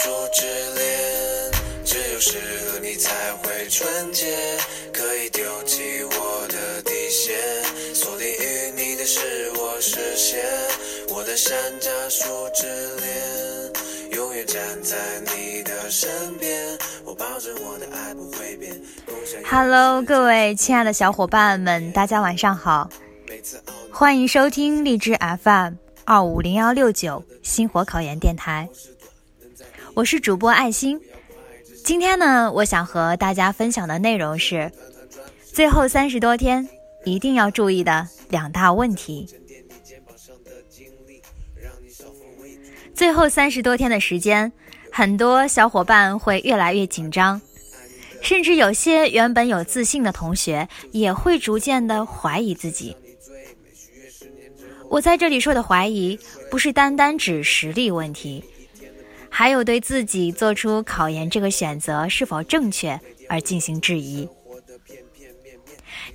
[0.00, 1.50] 树之恋，
[1.84, 4.26] 只有适合你才会纯洁，
[4.92, 7.36] 可以丢弃我的底线，
[7.92, 10.38] 锁定于你的是我视线，
[11.12, 12.64] 我的山楂树之
[13.00, 14.96] 恋，永远站在
[15.34, 16.08] 你的身
[16.38, 18.80] 边，我保证我的爱不会变。
[19.04, 22.88] 共享 Hello，各位亲爱的小伙伴们，大家晚上好，
[23.28, 28.68] 每次懊恼欢迎收听荔枝 FM 二五零幺六九星火考研电台，
[29.98, 31.00] 我是主播爱心。
[31.84, 34.70] 今天呢，我想和大家分享的内容是
[35.42, 36.68] 最后三十多天
[37.04, 39.26] 一定要注意的两大问题。
[42.94, 44.52] 最后三十多天的时间，
[44.92, 47.42] 很多小伙伴会越来越紧张，
[48.22, 52.94] 甚至有些原本有自信的同学也会逐渐的怀疑自己。
[54.88, 56.16] 我在这里说的怀疑，
[56.52, 58.44] 不是单单指实力问题，
[59.38, 64.28] 还有对自己做出考研这个选择是否正确而进行质疑。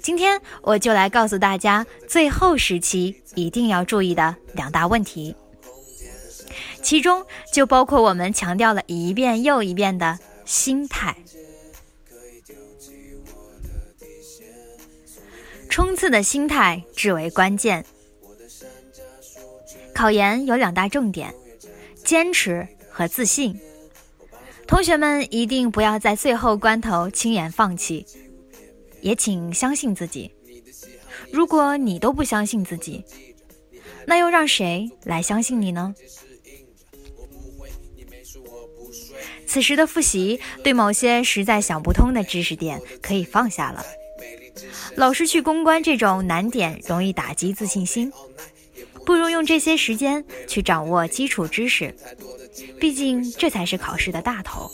[0.02, 5.38] 今天我就来告诉大家，最后时期一定要注意的两大问题，
[6.82, 11.16] 其中就包括我们强调了一遍又一遍的心态。
[15.70, 17.86] 冲刺的心态至为关键。
[19.96, 21.34] 考研有两大重点：
[22.04, 23.60] 坚持和自信。
[24.68, 28.06] 同学们一定不要在最后关头轻言放弃，
[29.02, 30.32] 也请相信自己。
[31.32, 33.04] 如果你都不相信自己，
[34.06, 35.94] 那又让谁来相信你呢？
[39.48, 43.84] 此时的复习，对某些实在想不通的知识点可以放下了。
[44.96, 48.12] 老是去攻关这种难点，容易打击自信心。
[49.06, 51.94] 不如用这些时间去掌握基础知识，
[52.80, 54.70] 毕竟这才是考试的大头。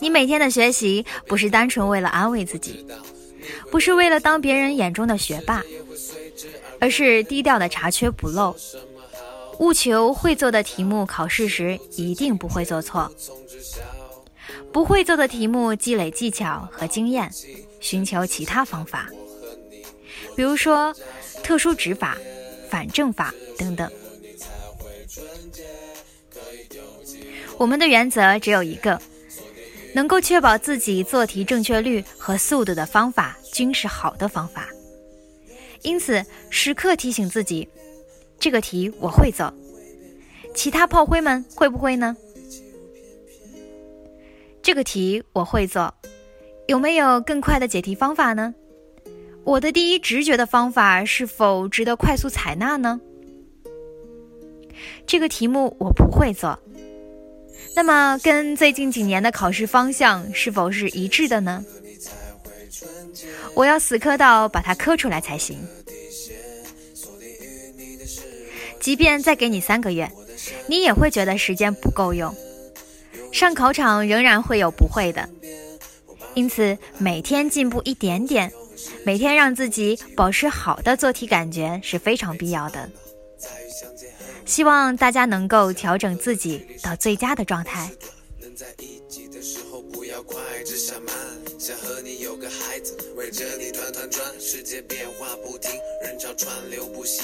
[0.00, 2.86] 你，每天的学习不是单纯为了安慰自己，
[3.70, 5.62] 不是为了当别人眼中的学霸，
[6.80, 8.56] 而是低调的查缺补漏，
[9.58, 13.10] 务求会做的题目考试时一定不会做错，
[14.72, 17.30] 不会做的题目积累技巧和经验，
[17.80, 19.08] 寻求其他方法，
[20.36, 20.94] 比如说
[21.42, 22.16] 特殊指法、
[22.74, 23.88] 反证法等等。
[27.56, 29.00] 我们的原则只有一个，
[29.94, 34.68] 能够确保自己做题正确率和速度的方法均是好的方法。
[35.82, 37.68] 因此，时刻提醒自己，
[38.40, 39.54] 这个题我会做，
[40.52, 42.16] 其他炮灰们会不会呢？
[44.62, 45.94] 这个题我会做，
[46.66, 48.52] 有没有更快的解题方法呢？
[49.44, 53.00] 我的第一直觉的方法是否值得快速采纳呢？
[55.06, 56.58] 这个题目我不会做，
[57.76, 61.62] 那么跟最近几年的考试方向是否是一致的呢？
[63.54, 65.58] 我要死磕到把它磕出来才行。
[68.80, 70.10] 即便再给你三个月，
[70.66, 72.34] 你也会觉得时间不够用，
[73.30, 75.28] 上考场仍然会有不会的。
[76.34, 78.52] 因此，每天进步一点点，
[79.04, 82.90] 每天让自己保持好的做题感觉是非常必要的。
[84.44, 87.90] 希望大家能够调整自己到最佳的状态。
[88.40, 91.14] 能在一起的时候不要快，只想慢。
[91.58, 95.70] 想和你有个孩子，围着你团团转，世界变化不停，
[96.02, 97.22] 人潮川流不息。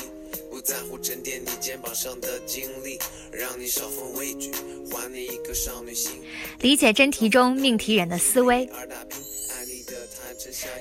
[0.50, 2.98] 不在乎沉淀你肩膀上的经历，
[3.30, 4.50] 让你少份畏惧，
[4.90, 6.12] 还你一颗少女心。
[6.60, 8.66] 理解真题中命题人的思维。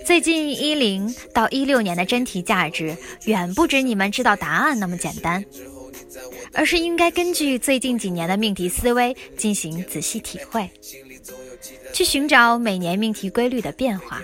[0.06, 5.44] 最近一零到一六年的真题价值，远不止你们知道答案那么简单，
[6.54, 10.70] 而是应该根据最近几年的命题思维进行仔细体会，
[11.94, 14.22] 去寻找每年命题规律的变化，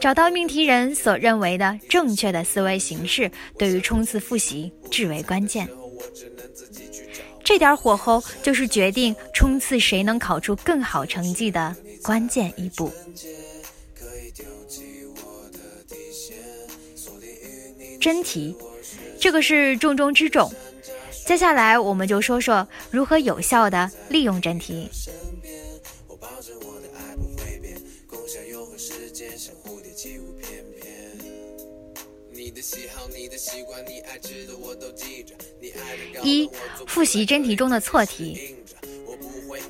[0.00, 5.68] 找到命题人所认为的正确的思维形式，对于冲刺复习至为关键。
[7.42, 12.92] 这点火候就是决定冲刺谁能考出更好成绩的关键一步。
[18.00, 18.54] 真题，
[19.18, 20.50] 这个是重中之重。
[21.26, 24.88] 接下来我们就说说如何有效的利用真题。
[36.22, 36.48] 一
[36.86, 38.56] 复习真题中的错题。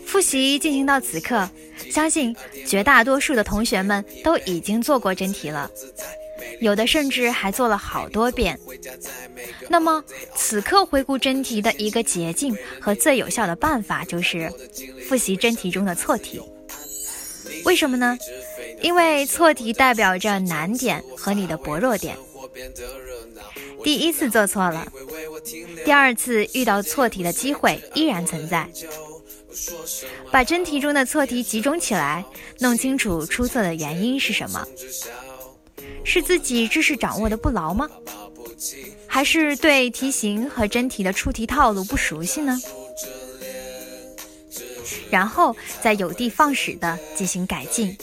[0.04, 1.48] 复习进行到此刻，
[1.90, 2.34] 相信
[2.66, 5.70] 绝大多数的同学们都已经做过真题了。
[6.60, 8.58] 有的甚至还做了好多遍。
[9.68, 10.02] 那么，
[10.34, 14.52] 此刻回顾真题的一个捷径和最有效的办法就是
[15.08, 16.40] 复习真题中的错题。
[17.64, 18.16] 为什么呢？
[18.80, 22.16] 因为错题代表着难点和你的薄弱点。
[23.82, 24.86] 第一次做错了，
[25.84, 28.68] 第二次遇到错题的机会依然存在。
[30.30, 32.24] 把真题中的错题集中起来，
[32.58, 34.66] 弄清楚出错的原因是什么？
[36.08, 37.88] 是自己知识掌握的不牢吗？
[39.06, 42.58] 还是对题型和真题的出题套路不熟悉呢？
[45.10, 47.96] 然后再有的放矢的进行改进。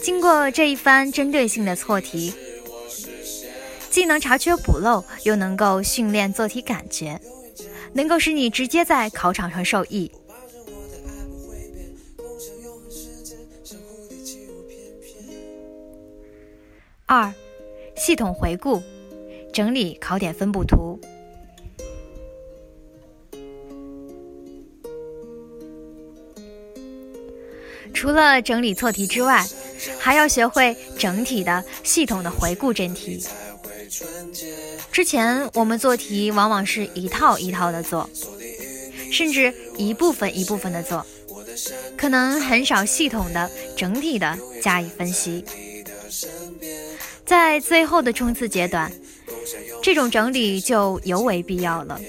[0.00, 2.32] 经过这一番针对性的错题，
[3.90, 7.20] 既能查缺补漏，又能够训练做题感觉。
[7.94, 10.10] 能够使你直接在考场上受益。
[17.14, 17.32] 二，
[17.94, 18.82] 系统回顾，
[19.52, 20.98] 整理考点分布图。
[27.92, 29.46] 除了整理错题之外，
[30.00, 33.24] 还要学会整体的、系统的回顾真题。
[34.90, 38.10] 之前我们做题往往是一套一套的做，
[39.12, 41.06] 甚至一部分一部分的做，
[41.96, 45.44] 可能很少系统的、整体的加以分析。
[47.24, 48.90] 在最后的冲刺阶段，
[49.82, 52.00] 这种整理就尤为必要了。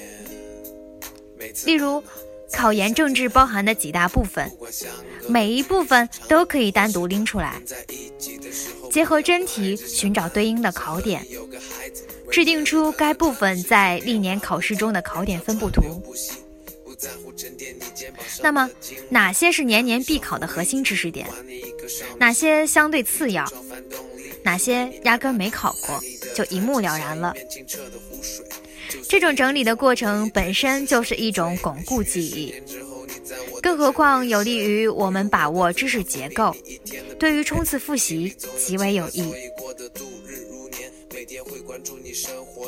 [1.66, 2.04] 例如，
[2.52, 4.52] 考研政治包含的几大部分，
[5.28, 7.62] 每一部分都可以单独拎出来，
[8.92, 11.26] 结合真题寻找对应的考点。
[12.32, 15.82] 制定出该部分在历年考试中的考点分布图。
[18.42, 18.70] 那么，
[19.10, 21.28] 哪些是年年必考的核心知识点？
[22.18, 23.46] 哪些相对次要？
[24.46, 26.00] 哪些压根没考过，
[26.36, 27.34] 就一目了然了。
[29.10, 32.54] 这种整理的过程本身就是一种巩固记忆，
[33.62, 36.56] 更何况有利于我们把握知识结构，
[37.20, 39.34] 对于冲刺复习极为有益。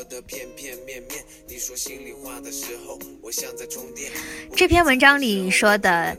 [0.10, 1.24] 的片片面面。
[1.48, 4.12] 你说心里话的时候，我像在充电。
[4.56, 6.16] 这篇文章里说的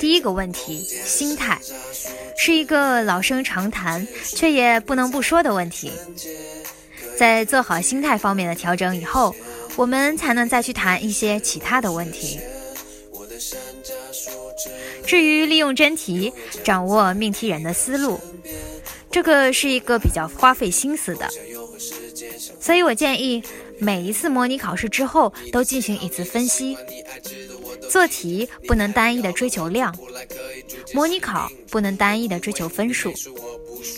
[0.00, 1.58] 第一个问题，心态，
[2.36, 5.90] 是一个老生常谈却也不能不说的问题。
[7.16, 9.34] 在做好心态方面的调整以后，
[9.76, 12.38] 我们才能再去谈一些其他的问题。
[15.06, 16.32] 至于利用真题
[16.62, 18.18] 掌握命题人的思路，
[19.10, 21.28] 这个是一个比较花费心思的。
[22.60, 23.42] 所以我建议，
[23.78, 26.76] 每一次模拟考试之后都进行一次分析。
[27.88, 29.92] 做题不能单一的追求量，
[30.94, 33.12] 模拟考不能单一的追求分数，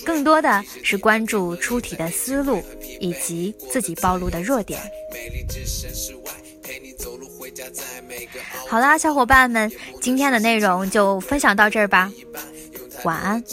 [0.05, 2.63] 更多的是关注出题的思路
[3.01, 4.81] 以及自己暴露的弱点。
[8.67, 9.71] 好啦，小伙伴们，
[10.01, 12.11] 今天的内容就分享到这儿吧，
[13.05, 13.45] 晚安。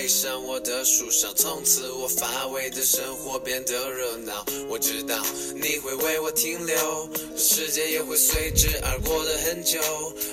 [0.00, 4.44] 飞鸟，飞上我的树上，从此我乏味的生活变得热闹。
[4.68, 5.22] 我知道
[5.54, 9.78] 你会为我停留，时间也会随之而过的很久。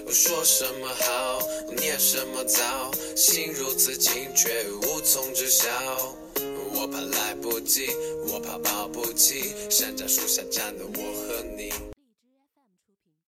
[0.10, 1.40] 说什么好，
[1.76, 5.68] 念什么糟，心如此清却无从知晓。
[6.74, 7.90] 我怕来不及，
[8.28, 11.97] 我怕保不齐，山楂树下站的我和你。